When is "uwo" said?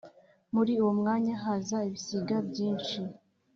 0.81-0.93